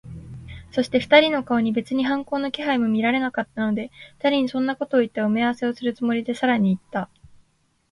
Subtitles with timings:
[0.71, 7.07] そして、二人の顔に別に反抗の気配も見られなかったので、二人にそんなことをいった埋合せをするつもりで、さらにいった。